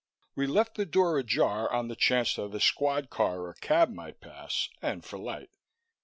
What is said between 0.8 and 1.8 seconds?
door ajar,